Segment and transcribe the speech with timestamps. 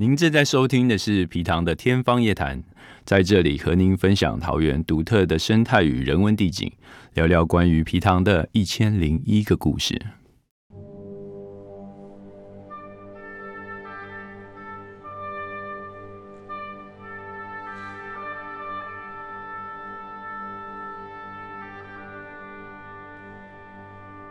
[0.00, 2.62] 您正在收听的是皮糖的天方夜谭，
[3.04, 6.70] 在这里和您分享桃园独特的生态与人文地景，
[7.14, 10.00] 聊聊关于皮糖的一千零一个故事。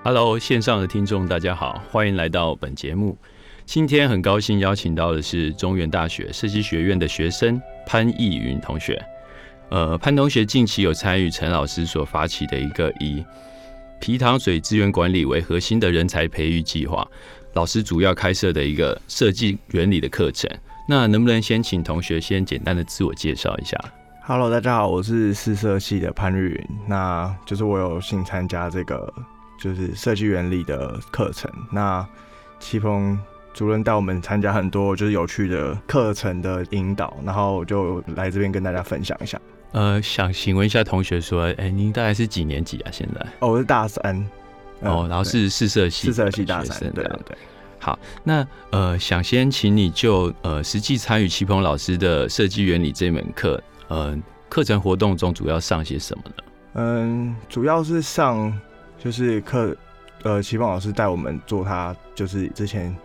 [0.01, 3.17] Hello，线上的听众大家好，欢迎来到本节目。
[3.67, 8.97] 今天很高兴邀请到的是中原大学设计学院的学生潘逸云同学。
[9.67, 13.25] 呃，潘同学近期有参与陈老师所发起的一个以
[13.99, 17.05] 皮糖水资源管理为核心的人才培育计划，
[17.55, 20.49] 老师主要开设的一个设计原理的课程。
[20.87, 23.77] 那能不能先请同学先简单的自我介绍一下
[24.23, 29.13] ？Hello，大家好，我是四色系的潘日云，那就是我有幸参加这个
[29.59, 31.51] 就是设计原理的课程。
[31.69, 32.07] 那
[32.61, 33.19] 戚风。
[33.57, 39.41] 主任带我们参加很多就是有趣的课程的引导，然后就来这边跟大家分享一下。
[39.71, 42.91] 呃，想请问一下同学说，哎，您大概是几年级啊？
[42.91, 43.25] 现在？
[43.39, 44.15] 哦，我是大三。
[44.81, 46.79] 哦，然后是四色系，四色系大三。
[46.93, 47.35] 对对。
[47.79, 54.15] 好，那呃，想先请你就呃实际参与齐鹏老师的设计原理这门课，呃，
[54.49, 56.43] 课程活动中主要上些什么呢？
[56.75, 58.55] 嗯，主要是上
[59.03, 59.75] 就是课，
[60.21, 62.95] 呃，齐鹏老师带我们做他就是之前。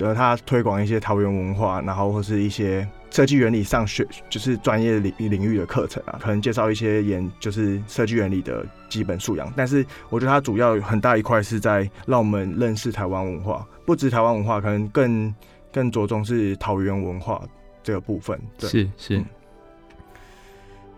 [0.00, 9.52] 呃，他推广一些桃园文化，然后或是一些设计原理上学，就是专业领领域的课程啊，可能介绍一些研，就是设计原理的基本素养。
[9.54, 15.34] 但是我觉得它主要很大一块是在让我们认识台湾文化，不止台湾文化，可能更
[15.70, 17.42] 更着重是桃园文化
[17.82, 18.40] 这个部分。
[18.58, 19.24] 对是是。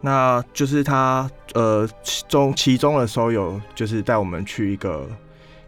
[0.00, 1.88] 那就是他呃
[2.28, 5.08] 中其中的时候有就是带我们去一个。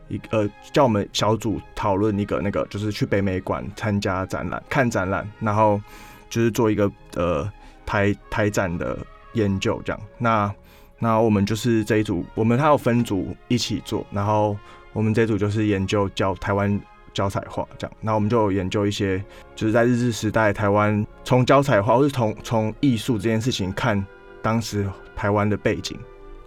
[0.08, 5.80] 一呃，叫我们小组讨论一个那个，就是去北美馆参加展览、看展览，然后
[6.28, 7.50] 就是做一个呃
[7.86, 8.98] 台台展的
[9.32, 10.00] 研究这样。
[10.18, 10.54] 那
[10.98, 14.56] 那我们就是这一组，我们还有分组一起做，然后
[14.92, 16.80] 我们这组就是研究教台湾
[17.12, 17.96] 教彩画这样。
[18.00, 19.22] 那我们就研究一些，
[19.54, 24.04] 就是在日治时代台湾从教彩画或是从从艺术这件事情看
[24.42, 25.98] 当时台湾的背景。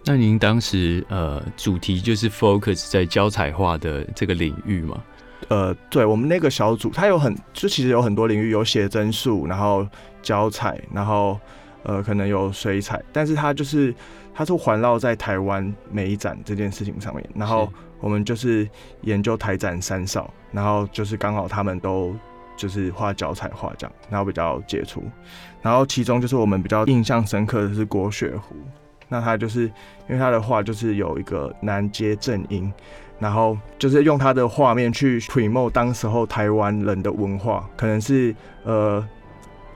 [0.08, 5.04] 那您当时呃主题就是 focus 在胶彩画的这个领域吗？
[5.48, 9.86] 呃，对我们那个小组，它有很就其实有很多领域，有写真术，然后
[10.22, 11.38] 胶彩，然后
[11.82, 13.94] 呃可能有水彩，但是它就是
[14.34, 17.22] 它是环绕在台湾美展这件事情上面。
[17.34, 17.70] 然后
[18.00, 18.66] 我们就是
[19.02, 22.16] 研究台展三少，然后就是刚好他们都
[22.56, 25.04] 就是画胶彩画这样，然后比较杰出。
[25.60, 28.56] 然后其中就是我们比较印象深刻的是郭雪湖。
[29.08, 32.72] 那他就是因为他的画就是有一个南街正音，
[33.18, 39.06] 然后就是用他的画面去 promote 当时候台湾人的文化，可能是呃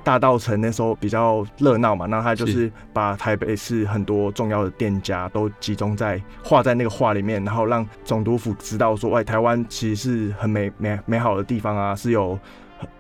[0.05, 12.39] 大道城那时候比较热闹嘛，那他就是把台北市很多重要的店家都集中在画在那个画里面，然后让总督府知道说，哎，台湾其实是很美美美好的地方啊，是有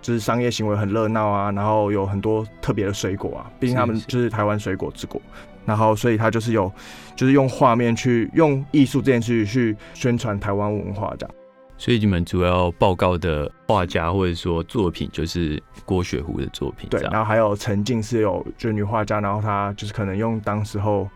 [0.00, 5.20] 就是商业行为很热闹啊，然后有很多特别的水果啊，毕竟他们就是台湾水果之国。
[5.64, 6.70] 然后，所以他就是有，
[7.14, 11.34] 就是用画面去用艺术这件事去宣传台湾文化这样。
[11.78, 16.88] 所以你们主要报告的画家或者说作品就是郭雪湖的作品。
[16.90, 21.08] 对，然后还有陈静是有就女画家，然后她就是可能用当时候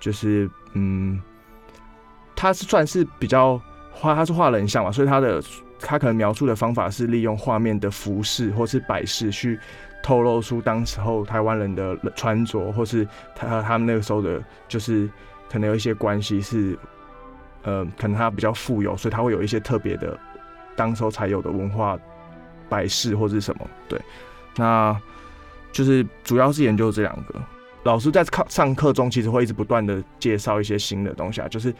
[0.00, 1.20] 就是嗯，
[2.34, 3.60] 她是算是比较
[3.92, 5.42] 画，她是画人像嘛，所以她的
[5.78, 9.58] 她可能描述的方法是利用画面的服饰或是摆饰去。
[10.06, 15.10] 透露出当时候台湾人的穿着，或是他和他们那个时候的，就是
[15.50, 16.78] 可能有一些关系是，
[17.64, 20.16] 呃，可能他比较富有，所以他会有一些特别的，
[20.76, 21.98] 当时候才有的文化
[22.68, 23.68] 摆饰或者什么。
[23.88, 24.00] 对，
[24.54, 24.96] 那
[25.72, 27.34] 就是主要是研究这两个。
[27.82, 31.74] 老师在课上课中，其实会一直不断的介绍一些新的东西啊，就是。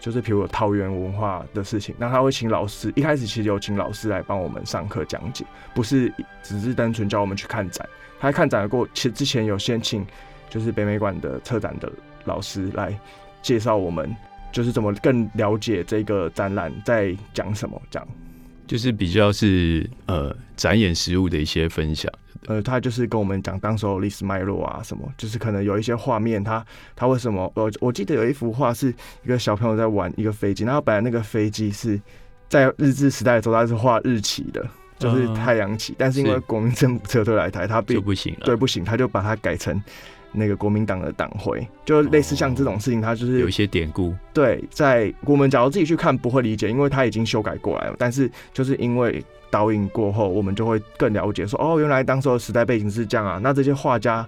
[0.00, 5.44] 就是比如桃园文化的事情，那他会请老师，一开始其实有请老师来帮我们上课讲解，
[5.74, 7.86] 不是只是单纯叫我们去看展。
[8.20, 10.06] 他看展过，其实之前有先请
[10.48, 11.90] 就是北美馆的策展的
[12.24, 12.98] 老师来
[13.42, 14.14] 介绍我们，
[14.52, 18.08] 就是怎么更了解这个展览在讲什么，这样。
[18.66, 22.12] 就是比较是呃展演实物的一些分享。
[22.46, 26.64] 呃，他就是跟我们讲当时候历史脉络啊，什么，就是可能有一些画面，他
[26.94, 27.50] 他为什么？
[27.54, 28.94] 我我记得有一幅画是
[29.24, 32.00] 一个小朋友在玩一个飞机，然后本来那个飞机是
[32.48, 34.66] 在日治时代的时候他是画日旗的，
[34.98, 38.46] 就是嗯太阳旗，但是因为国民政府撤退来台，他必就不行了。
[38.46, 39.82] 对不行，他就把它改成
[40.32, 47.96] 那个国民党的党徽，就类似像这种事情，它就是有一些典故，对，在我们假如自己去看不会理解，因为它已经修改过来了。
[47.98, 53.40] 但是就是因为导引过后，我们就会更了解说，哦，原来当时的时代背景是这样啊。
[53.42, 54.26] 那这些画家、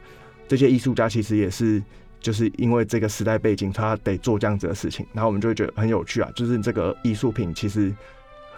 [0.49, 1.83] 这些艺术家其实也是
[2.21, 5.07] 就是因为这个时代背景，他得做这样子的事情。
[5.13, 7.95] 然后我们就会觉得很有趣啊，就是这个艺术品其实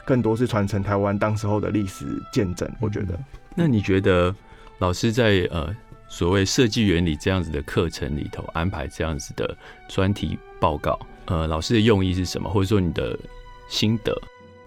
[0.04, 2.70] 更多是传承台湾当时候的历史见证。
[2.80, 3.18] 我觉得，
[3.56, 4.34] 那你觉得
[4.78, 5.74] 老师在呃
[6.12, 9.56] 所谓设计原理这样子的课程里头安排这样子的
[9.88, 12.50] 专题报告，呃，老师的用意是什么？
[12.50, 13.19] 或者说你的
[13.67, 14.14] 心得？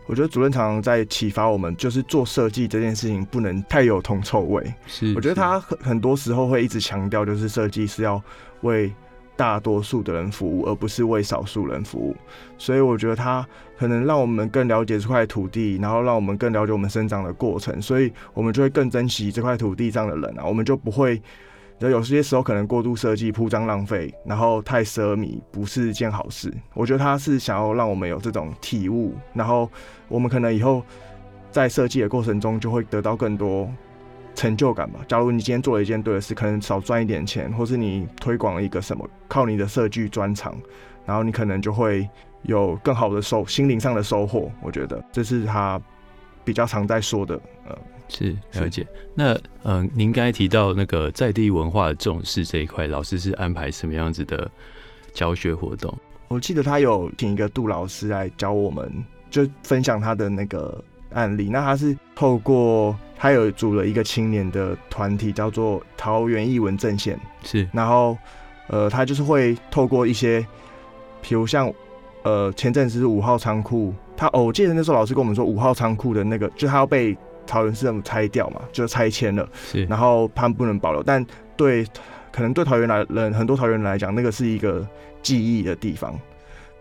[0.07, 4.73] 我觉得主任常常在启发我们，就是做设计这件事情不能太有铜臭味。
[4.87, 8.19] 是，我觉得他很很多时候会一直强调，就是设计是要
[8.61, 8.91] 为
[9.35, 12.15] 大多数的人服务，而不是为少数人服务。
[12.57, 13.47] 所以我觉得他
[13.77, 21.21] 可能让我们更了解这块土地，然后让我们更了解我们生长的过程，所以我们就会更珍惜这块土地上的人啊，我们就不会。
[21.79, 26.51] 有些时候可能过度设计、铺张浪费，然后太奢靡，不是一件好事。
[26.73, 29.69] 我觉得他是想要让我们有这种体悟，然后
[30.07, 30.81] 我们可能以后
[31.51, 33.69] 在设计的过程中就会得到更多
[34.35, 34.99] 成就感吧。
[35.07, 40.55] 假如你今天做了一件对的事，可能少赚一点钱，或是你推广了一个什么，靠你的设计专长，
[41.05, 42.07] 然后你可能就会
[42.43, 44.51] 有更好的收心灵上的收获。
[44.61, 45.81] 我觉得这是他
[46.43, 47.75] 比较常在说的，呃，
[48.09, 48.85] 是是了解。
[49.15, 54.49] 那呃，您刚才提到那个在地文化的重视这一块，老师是安排什么样子的
[55.13, 55.97] 教学活动？
[56.27, 58.91] 我记得他有请一个杜老师来教我们，
[59.29, 60.83] 就分享他的那个
[61.15, 61.49] 案例。
[61.49, 67.19] 那他是透过他有组了一个青年的团体，叫做桃园艺文阵线。
[67.41, 68.15] 是然后
[68.67, 70.45] 呃，他就是会透过一些，
[71.21, 71.71] 比如像
[72.23, 81.25] 呃前阵子是五号仓库，他哦，我记得那时候老师跟我们说五号仓库的那个，就他要被桃园市政府拆掉嘛，就拆迁了，是然后他们不能保留，但
[81.55, 81.85] 对
[82.31, 84.85] 可能对桃园来人很多桃园人来讲，那个是一个
[85.21, 86.19] 记忆的地方。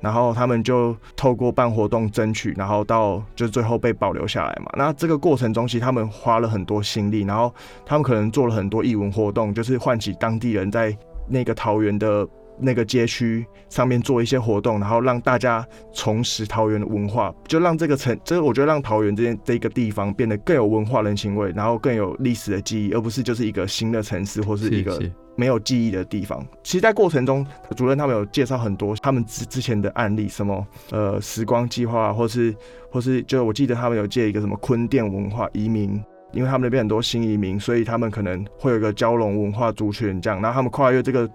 [0.00, 4.70] 然后他们就透过办活动争取，然后到就最后被保留下来嘛。
[4.76, 7.54] 那这个过程中，其实他们花了很多心力，然后
[7.86, 10.96] 他们可能做了很多义文活动，就是唤起当地人在
[11.26, 12.28] 那个桃园的
[12.58, 25.00] 那个街区上面做一些活动，然后让大家重拾桃园的文化，就让这个城，这个我觉得让桃园这件这个地方变得更有文化人情味，然后更有历史的记忆，而不是就是一个新的城市或是一个
[25.36, 26.46] 没有记忆的地方。
[26.62, 27.46] 其实，在过程中，
[27.76, 32.54] 主任他们有介绍很多他们之之前的案例，什么呃时光计划，或是
[32.90, 36.02] 或是就我记得他们有借一个什么坤甸文化移民。
[36.32, 41.30] 因为他们那边很多新移民，所以他们可能会有一个蛟龙文化族群这样，然后他们跨越这个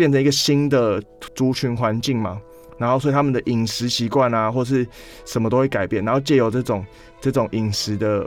[0.00, 0.98] 变成一个新的
[1.34, 2.40] 族群环境嘛，
[2.78, 4.86] 然后所以他们的饮食习惯啊，或是
[5.26, 6.82] 什么都会改变，然后借由这种
[7.20, 8.26] 这种饮食的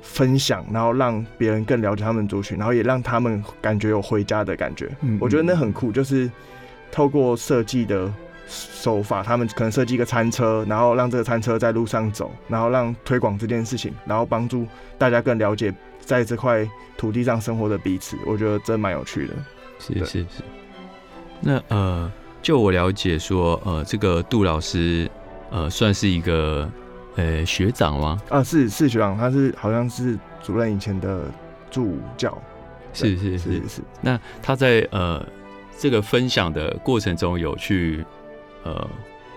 [0.00, 4.90] 分享，然后让别人更了解他们族群，然后也让他们感觉有回家的感觉。
[5.02, 6.28] 嗯我觉得那很酷，就是
[6.90, 8.12] 透过设计的
[8.48, 14.66] 手法，他们可能设计一个餐车，然后让这个餐车在路上走，然后让推广这件事情，然后帮助
[14.98, 18.16] 大家更了解在这块土地上生活的彼此。
[18.26, 19.34] 我觉得真蛮有趣的。
[19.86, 20.42] 对是是是。
[21.44, 22.10] 那呃，
[22.40, 25.10] 就我了解说，呃，这个杜老师
[25.50, 26.70] 呃算是一个
[27.16, 28.22] 呃学长吗？
[28.28, 31.24] 啊，是是学长，他是好像是主任以前的
[31.68, 32.40] 助教。
[32.94, 33.68] 是是是是。
[33.68, 35.24] 是，那他在呃
[35.76, 38.04] 这个分享的过程中，有去
[38.62, 38.88] 呃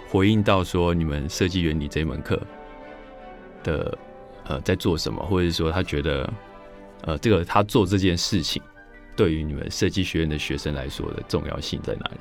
[0.09, 2.39] 回应到说你们设计原理这门课
[3.63, 3.97] 的
[4.47, 6.31] 呃在做什么，或者是说他觉得
[7.01, 8.61] 呃这个他做这件事情
[9.15, 12.17] 对于你们设计学院的学生来说的重要性在哪里？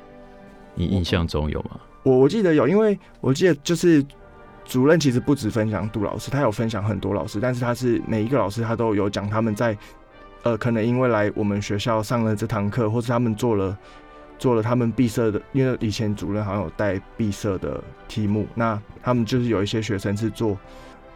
[0.73, 1.79] 你印象中有吗？
[2.03, 4.05] 我我记得有，因为我记得就是
[4.63, 9.77] 主任其实不止分享杜老师，他有分享很多老师，但是他是每一个老师他都有讲他们在
[10.43, 13.77] 呃可能因为来我们学校上了这堂课，或是他们做了
[14.37, 20.57] 做了他们毕设的，因为以前主任好像有带毕设的题目，那他们就是有一些学生是做，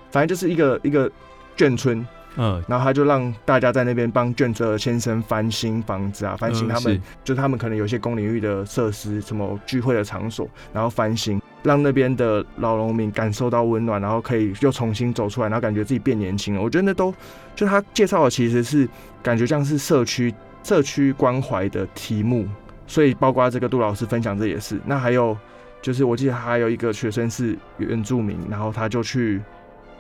[0.09, 1.12] 反正就是一个一个
[1.57, 2.05] 眷村，
[2.36, 16.62] 嗯，然后他就让大家在那边帮卷泽先生翻新房子啊，翻新嗯他们、是就是他们可能有些公领域的设施，什么聚会的场所，然后翻新，让那边的老农民感受到温暖，然后可以又重新走出来，然后感觉自己变年轻了。
[16.62, 17.13] 我觉得那都
[17.55, 18.88] 就他介绍的其实是
[19.21, 20.33] 感觉像是社区
[20.63, 22.48] 社区关怀的题目，
[22.88, 24.79] 所以包括这个杜老师分享这也是。
[24.86, 25.36] 那还有
[25.81, 29.41] 就是我记得还有一个学生是原住民，然后他就去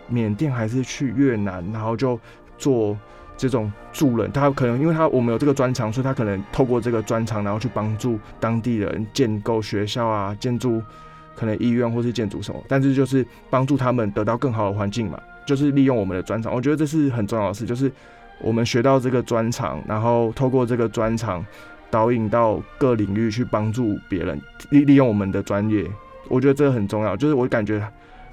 [0.09, 2.19] 缅甸还是去越南，然后就
[2.57, 2.97] 做
[3.37, 4.31] 这种助人。
[4.31, 10.81] 他可能因为他我们有这个专长，所以他可能透过这个专长，然后去帮助当地人建构学校啊，建筑
[11.35, 15.19] 可能医院或是建筑什么，但是就是帮助他们得到更好的环境嘛。
[15.45, 17.91] 就是利用我们的专长，我觉得这是很重要的事，就是
[18.39, 21.43] 我们学到这个专长，然后透过这个专长
[21.89, 24.39] 导引到各领域去帮助别人，
[24.69, 25.83] 利利用我们的专业，
[26.27, 27.17] 我觉得这个很重要。
[27.17, 27.81] 就是我感觉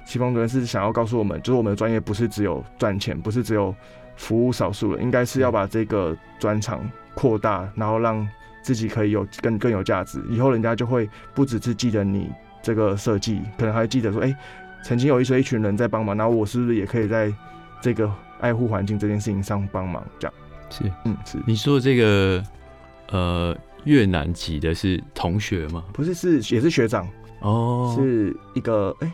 [0.07, 3.75] 齐峰主任是想要告诉我们，就是我们的专业不是只有赚钱，不是只有
[4.15, 8.27] 服务少数人，应该是要把这个专长扩大，然后让
[8.61, 12.31] 自己可以有更更有价值，以后人家就会不只是记得你
[12.63, 14.35] 这个设计，可能还记得说，哎。
[14.83, 17.33] 曾经有一些一群人在帮忙，然后我是不是也可以在
[17.81, 18.09] 这个
[18.39, 20.05] 爱护环境这件事情上帮忙？
[20.17, 20.33] 这样
[20.69, 21.37] 是，嗯，是。
[21.45, 22.41] 你说的这个
[23.09, 25.83] 呃越南籍的是同学吗？
[25.91, 27.05] 不是，是也是学长
[27.41, 29.11] 哦，是一个哎，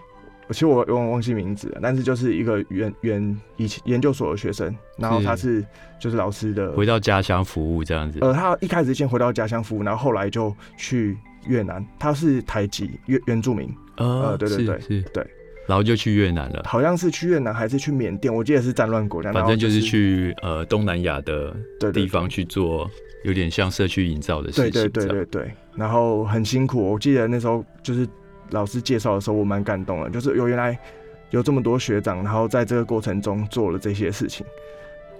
[0.49, 5.65] 其实我忘忘记名字了，但是就是一个原原以前研究所的学生，然后他是
[5.99, 8.19] 就是老师的，回到家乡服务这样子。
[8.21, 15.25] 呃，他一开始先回到家乡服务，然后后来就去越南，他是台籍原原住民，呃，对对对，是，对。
[15.65, 18.35] 然后就去越南了，好像是去越南还是去缅甸？
[18.35, 21.55] 我记得是战乱国家，反正就是去呃东南亚的
[21.93, 22.85] 地方去做，
[23.23, 24.71] 有点像社区营造的事情。
[24.71, 25.51] 对对对对对。
[25.73, 28.05] 然后很辛苦，我记得那时候就是
[28.53, 30.79] 老师介绍的时候，我蛮感动的，就是有原来
[31.31, 34.45] 有这么多学长，然后在这个过程中做了这些事情，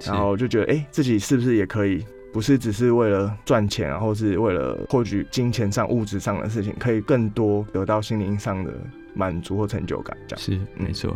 [0.05, 2.05] 然后就觉得哎，自己是不是也可以？
[2.31, 8.71] 不是只是为了赚钱，然后是为了获取金钱上、物质上的事情，可以更多得到心灵上的。
[9.15, 11.15] 满足或成就感，这样是没错。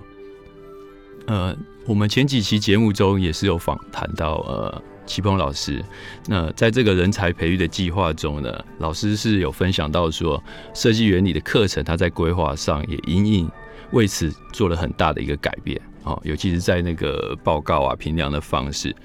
[1.26, 1.58] 呃，
[1.88, 5.84] 我们前几期节目中也是有访谈到呃齐鹏老师。
[6.28, 13.50] 那在这个人才培育的计划中呢，老师是有分享到说，设计原理的课程他在规划上也隐隐
[13.92, 18.96] 为此做了很大的一个改变哦，尤其是在那个报告啊评量的方式，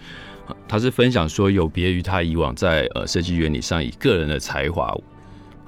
[0.69, 4.95] 他是分享说有别于他以往在呃设计原理上以个人的才华。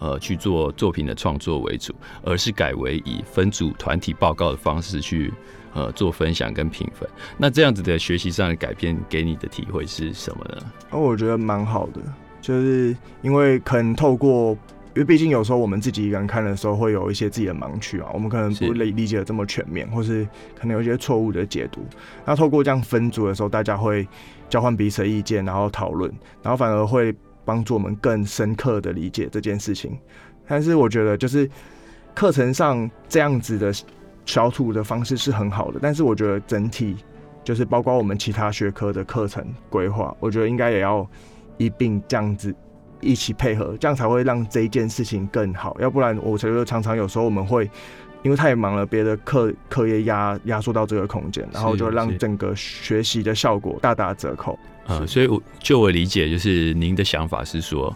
[0.00, 5.32] 呃，去做作品的创作为主，而是改为以分组团体报告的方式去
[5.74, 7.08] 呃做分享跟评分。
[7.36, 10.58] 那这样子的学习上的改变，给你的体会是什么呢？
[10.90, 12.00] 哦，我觉得蛮好的，
[12.40, 14.52] 就是因为可能透过，
[14.94, 20.26] 因为毕竟有时候我们自己一个人看的时候，会有一些自己的盲区啊，我们可能不理理解的这么全面，或是
[20.58, 21.84] 可能有一些错误的解读。
[22.24, 24.08] 那透过这样分组的时候，大家会
[24.48, 26.10] 交换彼此的意见，然后讨论，
[26.42, 27.14] 然后反而会。
[27.46, 29.98] 帮助我们更深刻的理解这件事情，
[30.48, 31.46] 但是我觉得就是
[32.14, 33.70] 课程上这样子的
[34.26, 36.96] 小组的方式是很好的，但是我觉得整体
[37.42, 41.06] 就是包括我们其他学科的课程规划，我觉得应该也要
[41.58, 42.54] 一并这样子
[43.00, 45.76] 一起配合，这样才会让这一件事情更好。
[45.80, 47.70] 要不然，我觉得常常有时候我们会
[48.22, 54.58] 因为太忙了，别的课课业压压缩到这个空间，然后就让整个学习的效果大打折扣。
[54.86, 57.94] 呃，所以我就我理解，就是您的想法是说，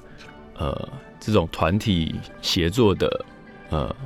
[0.59, 3.25] 呃，这种团体协作的，
[3.71, 3.97] 呃，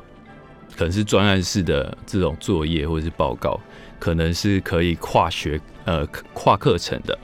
[0.76, 3.58] 可能是专案式的这种作业或者是报告，
[3.98, 7.18] 可能是可以跨学呃跨课程的，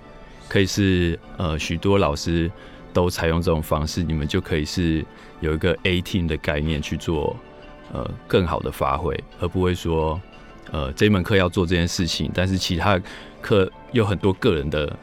[0.49, 2.51] 可以是呃许多老师
[2.93, 5.05] 都采用这种方式，你们就可以是
[5.41, 7.37] 有一个 A team 的概念去做
[7.93, 10.21] 呃更好的发挥，而不会说
[10.71, 13.01] 呃这门课要做这件事情，但是其他
[13.41, 14.97] 课有很多个人的。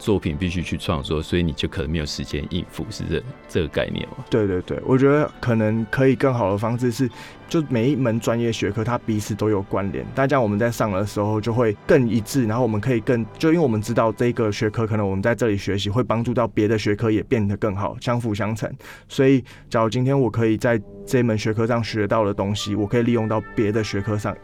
[0.00, 4.24] 作品必须去创作，所以你就可能没有时间应付，是这这个概念吗？
[4.30, 7.08] 对对对，我觉得可能可以更好的方式是，
[7.50, 18.72] 就每一门专业学科它彼此都有关联，大家我们在上的时候就会更一致，然后我们可以更就因为我们知道这个学科可能我们在这里学习会帮助到别的学科也变得更好，相辅相成。
[19.06, 24.34] 所以，假如今天我可以在这门学科上学到的东西，我可以利用到别的学科上，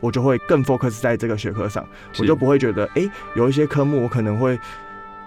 [0.00, 4.58] 我就会更 focus 在这个学科上，我就不会觉得哎，有一些科目我可能会。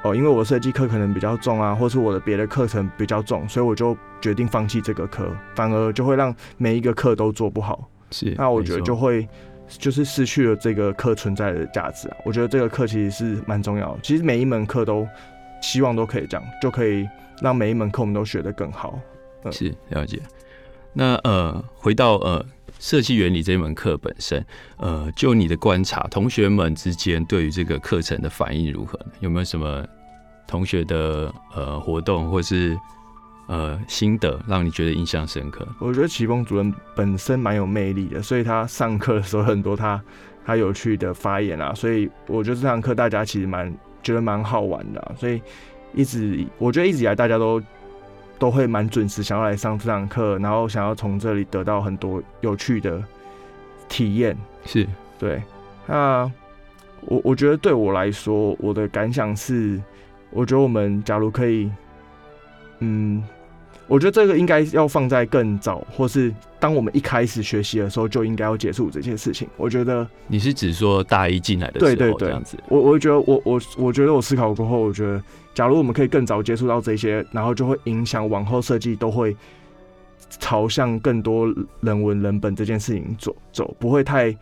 [0.03, 7.89] 哦，因为我设计课可能比较重啊，或是我的别的课程比较重，所以我就决定放弃这个课，反而就会让每一个课都做不好。
[8.12, 9.27] 是，那我觉得就会
[9.68, 12.18] 就是失去了这个课存在的价值啊。
[12.24, 15.06] 我觉得这个课其实是蛮重要的，其实每一门课都
[15.62, 17.08] 希望都可以这样，就可以
[17.41, 18.98] 让每一门课我们都学得更好。
[19.44, 20.22] 嗯是，了解。
[20.94, 22.46] 那呃，回到呃。
[22.78, 24.46] 设计原理这门课本身，
[24.78, 29.12] 呃，就你的观察，同学们之间对于这个课程的反应如何呢？
[29.22, 29.86] 有没有什么
[30.48, 32.78] 同学的呃活动或是
[33.48, 35.68] 呃心得，让你觉得印象深刻？
[35.80, 40.02] 我觉得启峰主任本身蛮有魅力的，所以他上课的时候 很多他
[40.46, 43.74] 他有趣的发言啊，所以我觉得这堂课大家其实蛮
[44.04, 45.42] 觉得蛮好玩的，所以
[45.94, 47.62] 一直我觉得一直以来大家都。
[48.39, 53.03] 都会蛮准时，想要来上这堂课，然后想要从这里得到很多有趣的
[53.88, 54.36] 体验。
[54.65, 54.88] 是
[55.19, 55.43] 对。
[55.86, 56.31] 那
[57.01, 59.81] 我我觉得对我来说，我的感想是，
[60.31, 61.69] 我觉得我们假如可以，
[62.79, 63.22] 嗯，
[63.89, 69.48] 我觉得这个应该要放在更早，或是当我们一开始学习的时候就应该要结束这些事情。
[69.58, 75.22] 我觉得你是指说大一进来的时候对对对这样子，我我觉得我我我觉得我思考过后，我觉得
[75.55, 79.36] 假如我们可以更早接触到这些，然后就会影响往后设计都会
[80.39, 84.36] 朝向更多人文人本这件事情走走，不会太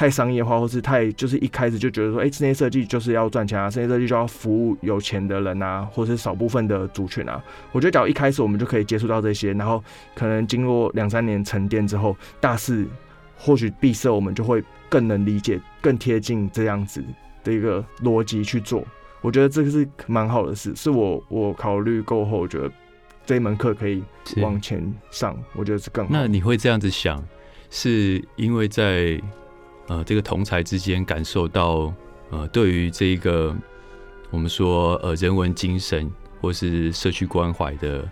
[0.00, 7.38] 太商业化，或是太就是一开始就觉得说，哎、室内设计就是要赚钱啊，室内设计就要服务有钱的人啊，或是少部分的族群啊。
[7.70, 12.86] 我觉得只要一开始我们就可以接触到这些，然后可能经过两三年沉淀之后，大四
[13.36, 17.04] 或许闭塞我们就会更能理解、更贴近这样子
[17.44, 18.82] 的一个逻辑去做。
[19.20, 22.72] 我觉得这个是蛮好的事，是我我考虑过后，我觉得
[23.26, 24.02] 这一门课可以
[24.38, 26.10] 往前上，我觉得是更好。
[26.10, 27.22] 那你会这样子想，
[27.68, 29.20] 是因为在
[29.90, 31.92] 呃这个同才之间感受到
[32.30, 33.52] 呃对于这个
[34.30, 36.08] 我们说呃人文精神
[36.40, 38.08] 或是社区关怀的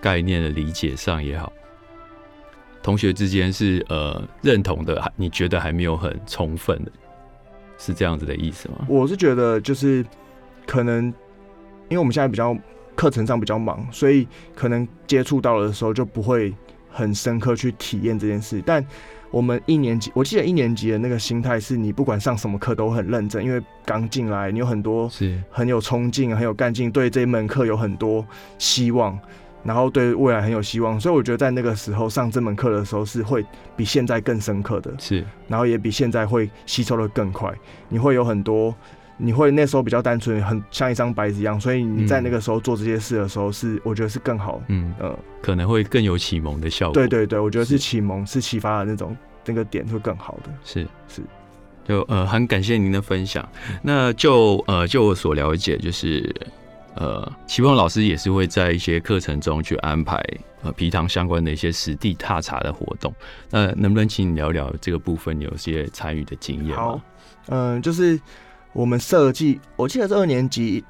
[0.00, 1.52] 概念的理解上也好，
[2.82, 6.90] 同学之间是呃认同的，你觉得还没有很充分的，
[7.78, 8.84] 是这样子的意思吗？
[8.88, 10.04] 我是觉得就是
[10.66, 11.04] 可能，
[11.88, 12.56] 因为我们现在比较
[12.96, 16.52] 课程上比较忙，所以可能接触到的时候就不会
[16.90, 18.60] 很深刻去体验这件事。
[18.66, 18.84] 但
[19.30, 28.26] 我们一年级，我记得一年级的那个心态是你不管上什么课都很认真，因为刚进来，你有很多是很有冲劲、很有干劲，对这一门课有很多
[28.58, 29.16] 希望，
[29.62, 30.98] 然后对未来很有希望。
[30.98, 33.44] 所以我觉得在那个时候上这门课的时候是会
[33.76, 34.92] 比现在更深刻的。
[34.98, 37.52] 是然后也比现在会吸收的更快。
[37.88, 38.74] 你会有很多，
[39.22, 44.62] 你会那时候比较单纯，很像一张白纸一样，所以你在那个时候做这些事的时候是，我觉得是更好。
[44.68, 46.94] 嗯，呃，可能会更有启蒙的效果。
[46.94, 50.50] 对对对，我觉得是是启蒙，是启发的那种那个点会更好的。
[50.64, 51.22] 是是，
[51.84, 53.46] 就呃很感谢您的分享。
[53.82, 56.34] 那就呃就我所了解，就是
[56.94, 60.22] 呃齐峰老师也是会在一些课程中去安排
[60.62, 63.12] 呃皮糖相关的一些实地踏查的活动。
[63.50, 67.02] 那能不能请你聊聊这个部分有些参与的经验好吗？，
[67.48, 68.18] 嗯、就是
[68.72, 70.84] 我们设计，我记得是二年级。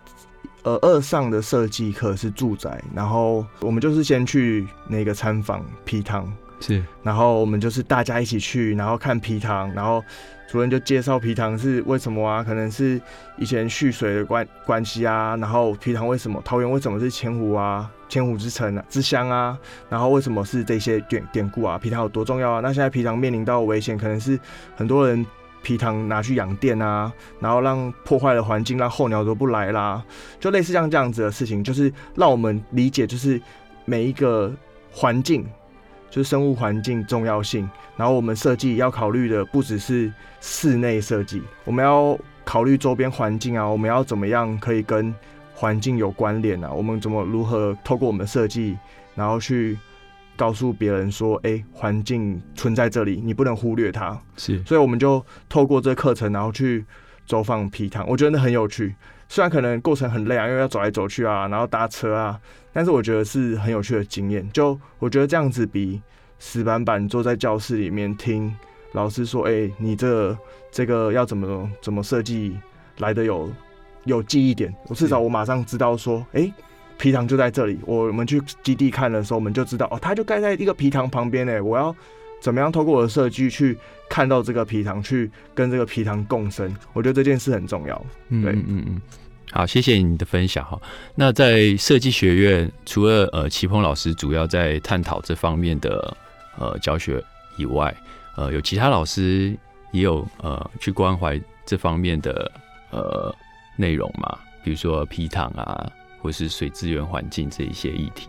[0.63, 10.05] 呃，二上的设计课是住宅，然后我们就是先去那个参访皮塘，是然后我们就是大家一起去，然后看皮塘，然后
[10.51, 12.45] 主任就介绍皮塘是为什么啊？
[12.45, 13.01] 可能是
[13.39, 19.59] 以前蓄水的关关系啊，然后皮塘为什么桃园为什么是千湖啊，千湖之城啊之乡啊，
[19.89, 21.79] 然后为什么是这些典典故啊？
[21.79, 22.61] 皮塘有多重要啊？
[22.61, 24.39] 那现在皮塘面临到危险，可能是
[24.77, 25.25] 很多人。
[25.63, 30.03] 皮糖拿去养电啊，然后让破坏了环境，让候鸟都不来啦，
[30.39, 33.41] 就类似像这样子的事情，就是让我们理解，就是
[33.85, 34.53] 每一个
[34.91, 35.47] 环境
[36.11, 37.69] 就是生物环境重要性。
[37.97, 45.15] 然后我们设计要考虑的不只是室内设计，我们要考虑周边环境啊，我们要怎么样可以跟
[45.55, 46.73] 环境有关联啊？
[46.73, 48.79] 我们怎么如何透过我们的设计，
[49.15, 49.79] 然后去
[50.41, 54.19] 告诉别人说，哎、环境存在这里，你不能忽略它。
[54.39, 56.83] 是所以我们就透过这课程，然后去
[57.27, 58.95] 走访皮塘，我觉得那很有趣。
[59.29, 62.41] 虽然可能过程很累啊，因为要走来走去啊，然后搭车啊，
[62.73, 64.49] 但是我觉得是很有趣的经验。
[64.51, 66.01] 就我觉得这样子比
[66.39, 68.51] 死板板坐在教室里面听
[68.93, 70.39] 老师说，哎、你这个
[70.73, 72.57] 这个要怎么怎么设计
[72.97, 73.53] 来的有
[74.05, 74.75] 有记忆点。
[74.89, 76.51] 我至少我马上知道说，哎、
[77.01, 77.79] 皮塘就在这里。
[77.87, 81.65] 我们去基地看的时候，我们就知道哦，它就盖在一个皮塘旁边呢。
[81.65, 81.95] 我要
[82.41, 83.77] 怎么样透过我的设计去
[84.09, 86.75] 看到这个皮塘，去跟这个皮塘共生？
[86.93, 88.07] 我觉得这件事很重要。
[88.29, 89.03] 嗯对嗯嗯嗯。
[89.53, 90.81] 好，谢谢你的分享哈。
[91.17, 96.17] 那在设计学院，除了呃齐鹏老师主要在探讨这方面的
[96.59, 97.21] 呃教学
[97.57, 97.93] 以外，
[98.37, 99.57] 呃有其他老师
[99.91, 102.53] 也有呃去关怀这方面的
[102.91, 103.35] 呃
[103.77, 104.39] 内容嘛？
[104.63, 108.29] 比如说皮糖啊，或是水资源环境这一些议题。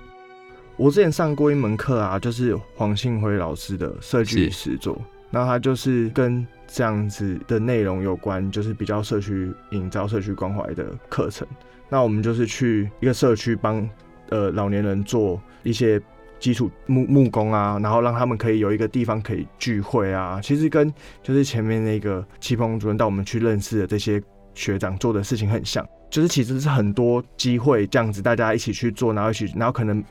[0.78, 5.00] 我之前上过一门课啊，就是黄信辉老师的设计与实作，
[5.30, 11.48] 那他就是跟这样子的内容有关，就是比较社区营造、社区关怀的课程。
[11.88, 13.88] 那我们就是去一个社区帮
[14.30, 16.02] 呃老年人做一些
[16.40, 20.40] 基础木木工啊，然后让他们可以有一个地方可以聚会啊。
[20.42, 24.20] 其实跟就是前面那个戚鹏主任带我们去认识的这些
[24.56, 25.86] 学长做的事情很像。
[26.12, 30.04] 就是其实是很多机会这样子，大家一起去做，然后一起，然后可能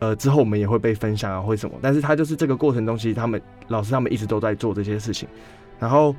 [0.00, 1.76] 呃，之后我们也会被分享啊，或什么。
[1.80, 5.28] 但是他就是这个过程中，其实他们老师他们一直都在做这些事情。
[5.78, 6.14] 然后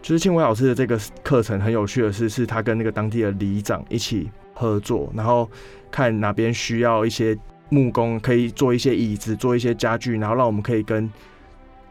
[0.00, 5.50] 就是庆伟老师的这个课程很有趣的是，是他跟那个当地的里长一起合作，然后
[5.90, 7.36] 看哪边需要一些
[7.68, 11.10] 木工，可以做一些椅子，做一些家具，然后让我们可以跟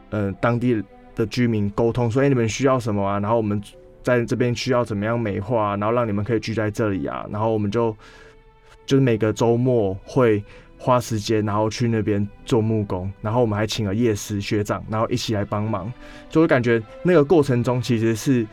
[0.09, 0.81] 呃当地
[1.15, 3.19] 的居民沟通，说哎、你们需要什么啊？
[3.19, 3.61] 然后我们
[4.03, 7.25] 在这边需要怎么样美化，然后让你们可以聚在这里啊。
[7.31, 7.95] 然后我们就
[8.85, 10.43] 就是每个周末会
[10.77, 15.91] 花时间，然后去那边做木工，然后我们还请了夜师学长，然后一起来帮忙，
[16.29, 18.45] 就会感觉那个过程中其实是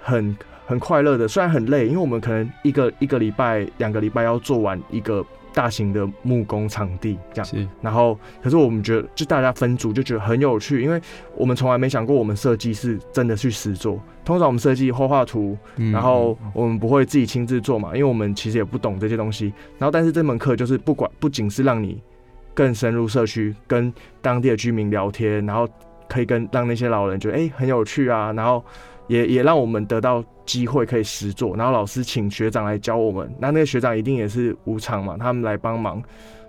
[0.00, 5.24] 很很快乐的，虽然很累，因为我们可能一个一个礼拜、两个礼拜要做完一个。
[5.56, 11.00] 大型的木工场地这样，然后可是我们觉得就大家分组就觉得很有趣，因为
[11.34, 13.98] 我们从来没想过我们设计是真的去实做。
[14.22, 15.56] 通常我们设计画画图，
[15.90, 19.46] 然后我们不会自己亲自做嘛，因为我们其实也不懂这些东西。
[19.78, 22.02] 然后但是这门课就是不管不仅是让你
[22.52, 23.90] 更深入社区，跟
[24.20, 25.66] 当地的居民聊天，然后
[26.06, 28.62] 可以跟让那些老人觉得哎很有趣啊，然后。
[29.08, 36.02] 也也让我们得到机会可以实做，然后老师请学长来教我们，那那个学长一定也是无偿嘛，他们来帮忙，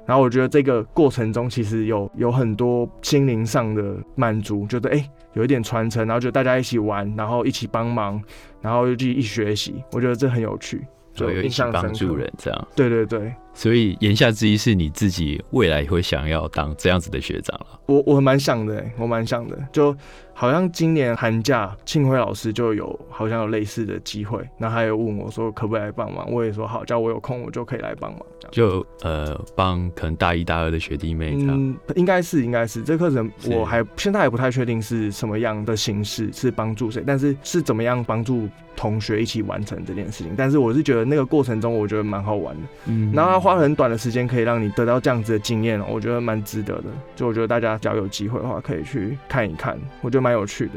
[0.06, 8.22] 然后我觉得这个过程中其实有有很多心灵上的满足，觉得哎有一点传承，然后就大家一起玩，然后一起帮忙，
[8.62, 13.34] 然后又去一起学习，我觉得这很有趣，就有印象帮助人这样，对对对。
[13.58, 17.80] 所以言下之意是你自己未来会想要当这样子的学长了。
[17.88, 19.58] 我我蛮想的，我蛮想的。
[19.74, 19.96] 就
[20.32, 28.22] 好像今年寒假庆辉老师就有好像有类似的机会，那他也问我说可不可以来帮忙，我也说好，只要我有空我就可以来帮忙。
[28.52, 31.78] 就呃帮可能大一大二的学弟妹这样。
[31.96, 40.36] 应该是应该是这课程我还现在还不太确定是什么样的形式是帮助谁，但是是怎么样帮助同学一起完成这件事情。
[40.38, 42.62] 但是我是觉得那个过程中我觉得蛮好玩的。
[42.86, 43.47] 嗯，然后。
[43.48, 46.90] 花很短的时间可以让你得到这样子的经验，我觉得蛮值得的。
[47.16, 50.74] 就我觉得大家只要有机会的话，可以去看一看，我觉得蛮有趣的。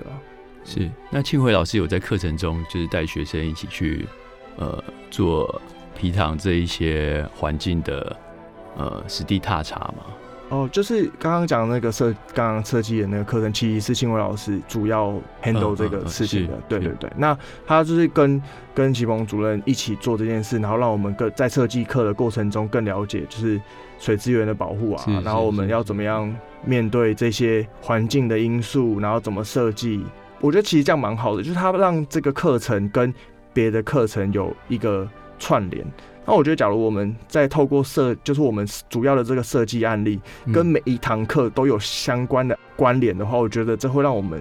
[0.65, 4.07] 是，那庆辉老师有在课程中就是带学生一起去
[4.57, 5.61] 呃做
[5.99, 8.17] 皮塘这一些环境的
[8.77, 10.05] 呃实地踏查吗？
[10.51, 16.55] 哦，就是刚刚讲那个设，刚刚设计的那个课程，其实是新伟老师主要 handle 这个事情的。
[16.69, 18.43] 对对对，那他就是跟
[18.75, 23.61] 跟启鹏主任一起做这件事，然后让我们更在设计课的过程中更了解，就是
[24.01, 30.05] 水资源的保护啊，然后我们要怎么样面对这些环境的因素，然后怎么设计。
[30.41, 33.15] 我觉得其实这样蛮好的，就是他让这个课程跟
[33.53, 35.09] 别的课程有一个
[35.39, 35.87] 串联。
[36.31, 40.21] 那我觉得，假如我们在透过设，就是我们主要的这个设计案例，
[40.53, 44.40] 跟每一堂课都有相关的关联的话，我觉得这会让我们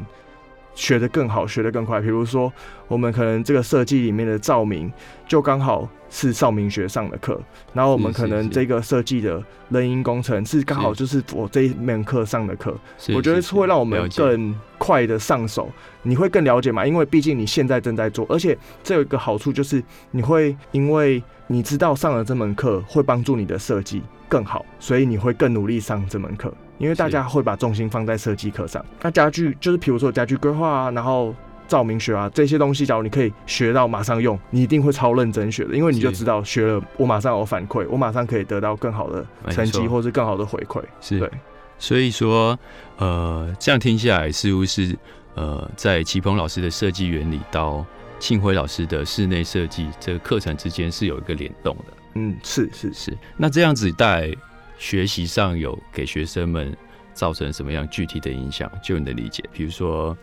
[0.76, 2.00] 学得更好，学得更快。
[2.00, 2.54] 比如说，
[2.88, 4.94] 我们可能这个设计里面的照明，
[5.28, 7.40] 就刚好是照明学上的课，
[7.74, 12.78] 然后我们可能这个设计的人因工程是刚好就是我这一门课上的课。
[13.14, 15.70] 我觉得是会让我们更快的上手，
[16.04, 16.86] 你会更了解嘛？
[16.86, 21.22] 因为毕竟你现在正在做，而且这有一个好处就是你会因为。
[21.52, 28.86] 你知道上了这门课会帮助你的设计更好，所以你会更努力上这门课，因为大家会把重心放在设计课上。
[29.02, 31.34] 那家具就是，比如说家具规划啊，然后
[31.70, 40.82] 照明学啊这些东西，假如你可以学到马上用，你一定会超认真学的，因为你就知道学了，我马上有反馈，我马上可以得到更好的成绩或是更好的回馈。
[41.00, 41.32] 是对，
[41.78, 42.60] 所以说，
[42.98, 44.98] 呃，这样听下来似乎是，
[45.36, 47.86] 呃，在齐鹏老师的设计原理到。
[48.22, 53.18] 庆辉老师的室内设计这个课程之间是有一个联动的，嗯，是是是。
[53.38, 54.36] 那这样子在
[54.78, 56.76] 学习上有给学生们
[57.14, 58.70] 造成什么样具体的影响？
[58.84, 60.18] 就你的理解，比如说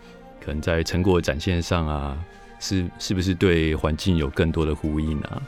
[0.46, 2.16] 可能在成果展现上啊，
[2.60, 5.42] 是是不是对环境有更多的呼应啊？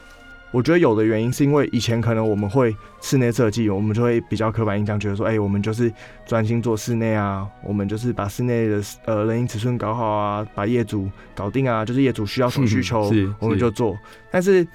[0.51, 5.89] 我觉得有的原因是因为以前可能我们会室内设计，我们就会比较刻板印象，觉得说，哎，我们就是
[6.25, 13.09] 专心做室内啊，我们就是把室内的呃人因尺寸搞好啊，把业主搞定啊，就是业主需要什么需求，
[13.39, 13.97] 我们就做。
[14.29, 14.67] 但是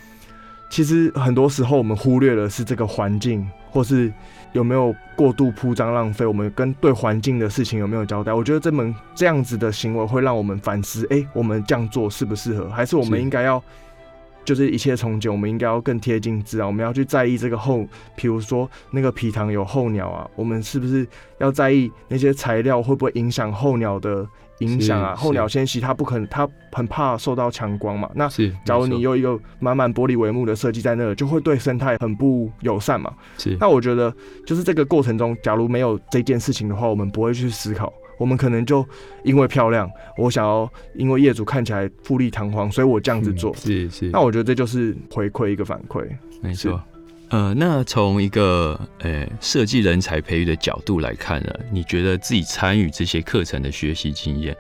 [0.75, 4.13] 其实很多时候我们忽略了是这个环境，或是
[4.51, 8.35] 有没有过度铺张浪费，我们跟对环境的事情有没有交代？
[8.35, 12.69] 我觉得这门这样子的行为会让我们反思，哎，我们这样做适不适合？
[12.71, 13.63] 还是我们应该要？
[14.45, 16.67] 就是一切从简，我们应该要更贴近自然。
[16.67, 21.07] 我们要去在意这个候，比如说那个皮塘有候鸟啊，我们是不是
[21.39, 24.27] 要在意那些材料会不会影响候鸟的
[24.59, 25.15] 影响啊？
[25.17, 28.11] 候鸟迁徙它不可能，它很怕受到强光嘛。
[28.15, 28.29] 那
[28.65, 33.13] 假如你有一个满满玻璃帷幕的设计在那，就会对生态很不友善嘛。
[33.39, 33.57] 是。
[33.61, 34.15] 那我觉得，
[34.47, 37.93] 就是这个过程中，假如没有这件事情的话，我们不会去思考。
[38.17, 38.87] 我们可能就
[39.25, 43.53] 因为漂亮，我想要因为业主看起来富丽堂皇，所以我这样子做。
[43.57, 44.09] 是是。
[44.11, 46.07] 那我觉得这就是回馈一个反馈。
[46.41, 46.81] 没错。
[47.35, 54.57] 呃，那从一个呃设计人才培育的角度来看呢，你觉得自己参与这些课程的学习经验，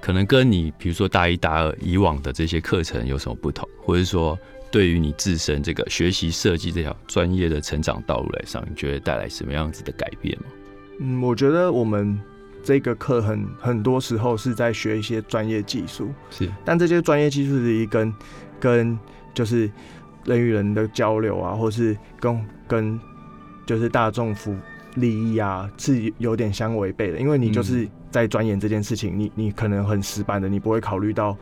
[0.00, 3.68] 可能跟你比如说大一、大二以往的这些课程有什么不同？
[3.78, 4.36] 或者说，
[4.72, 10.46] 对于你自身这个学习设计这条专业的成长道路来上，你觉得带来什么样子的改变吗？
[10.98, 12.18] 嗯，我觉得我们。
[12.66, 18.10] 这个课很很多时候是在学一些专业技术，是，但这些专业技术是一跟
[18.58, 18.98] 跟
[19.34, 19.70] 就是
[20.24, 23.00] 人与人的交流啊，或是跟跟
[23.66, 24.54] 就是大众服
[24.94, 27.18] 利益啊，是有点相违背的。
[27.18, 31.36] 因为你就是在钻研这件事情，你你可能很死板的，你不会考虑到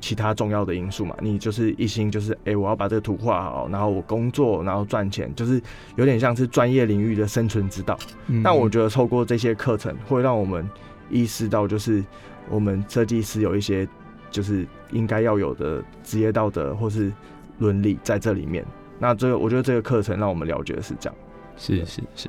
[0.00, 1.16] 其他重要的因素嘛。
[1.20, 5.60] 你就是一心就是哎，我要把这个图画好，然后我工作，然后赚钱，就是
[5.96, 7.98] 有点像是专业领域的生存之道。
[8.42, 10.68] 但我觉得透过这些课程，会让我们
[11.10, 12.04] 意识到，就是
[12.48, 13.86] 我们设计师有一些
[14.30, 17.12] 就是应该要有的职业道德或是
[17.58, 18.64] 伦理在这里面。
[18.98, 21.18] 那这个，我觉得这个课程让我们了解的是这样。
[21.58, 22.28] 是是是。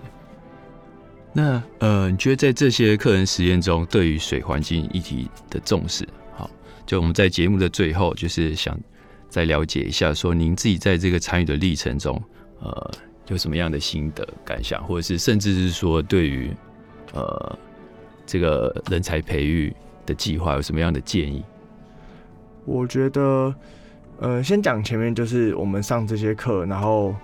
[1.31, 6.49] 那呃，你觉得在这些课程实验中，对于水环境议题的重视，好，
[6.85, 8.77] 就我们在节目的最后，就是想
[9.29, 12.21] 再了解一下，说您自己在这个参与的历程中，
[12.59, 12.91] 呃，
[13.27, 16.51] 有什么样的心得感想，或者是甚至是说对于
[17.13, 17.59] 呃
[18.25, 19.73] 这个人才培育
[20.05, 21.45] 的计划有什么样的建议？
[22.65, 23.55] 我觉得。
[24.19, 27.15] 呃，先讲前面，就是我们上这些课，然后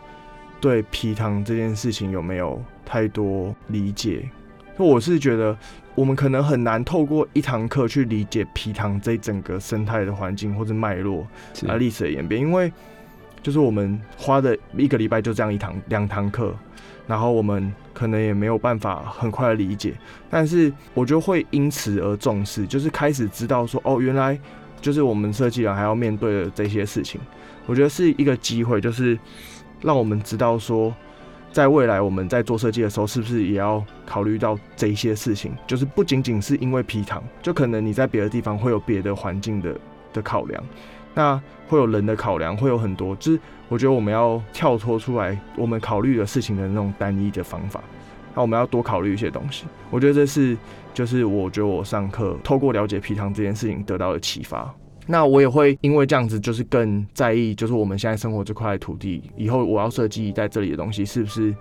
[0.61, 4.29] 对皮糖这件事情有没有太多理解？
[4.77, 5.57] 我是觉得
[5.95, 11.27] 我们可能很难透过一堂课去理解皮糖这整个生态的环境或者脉络
[11.67, 12.71] 啊历史的演变，因为
[13.41, 16.55] 就是我们花的一个礼拜就这样一堂两堂课，
[17.07, 19.95] 然后我们可能也没有办法很快的理解，
[20.29, 24.39] 但是我就会因此而重视，就是开始知道说，哦，原来。
[24.83, 27.19] 就是我们设计人还要面对的这些事情，
[27.65, 29.17] 我觉得是一个机会，就是
[29.81, 30.93] 让我们知道说，
[31.53, 35.53] 在未来我们在做设计的时候，是不是也要考虑到这些事情？
[35.65, 39.73] 就是不仅仅是因为皮糖，就可能你在别的地方会有别的环境的
[40.11, 40.61] 的考量，
[41.13, 43.15] 那会有人的考量，会有很多。
[43.15, 47.81] 就是我觉得我们要跳脱出来，我们考虑的事情的那种单一的方法，
[48.35, 49.65] 那我们要多考虑一些东西。
[49.89, 50.57] 我觉得这是。
[50.93, 54.71] 就是我觉得我上课透过了解皮糖这件事情得到的启发，
[55.07, 61.51] 那我也会因为这样子就是更在意，就是我们现在生活这块土地，以后我要设计在这里的东西，是不是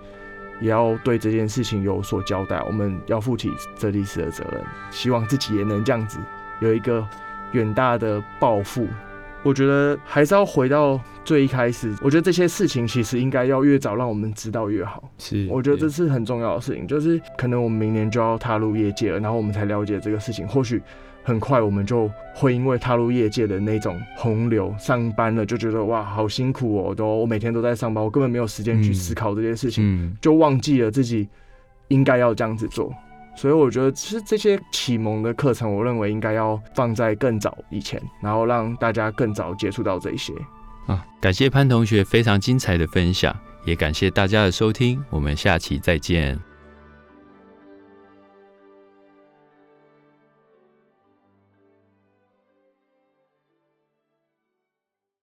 [0.61, 2.62] 也要对这件事情有所交代？
[2.66, 6.18] 我们要负起这历史的责任，希望自己也能这样子
[6.61, 7.02] 有一个
[7.52, 8.87] 远大的抱负。
[9.42, 11.92] 我觉得还是要回到最一开始。
[12.00, 15.02] 我觉得这些事情其实应该要越早让我们知道越好。
[15.18, 16.87] 是，我觉得这是很重要的事情。
[16.87, 20.46] 就是可能我们明年就要踏入业界了，然后我们才了解这个事情。
[20.46, 20.81] 或许
[21.24, 31.28] 很快我们就会因为踏入业界的那种洪流，上班了就觉得哇好辛苦哦，都我每天都在上班，我根本没有时间去思考这些事情，就忘记了自己
[31.88, 32.92] 应该要这样子做。
[33.35, 40.33] 所以我觉得，其实这些启蒙的课程，我认为应该要放在更早以前，然后让大家更早接触到这些。
[40.87, 46.51] 啊，感谢潘同学非常精彩的分享，也感谢大家的收听，我们下期再见。